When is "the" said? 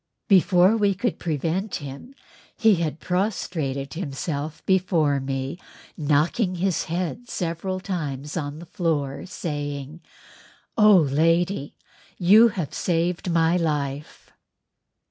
8.57-8.65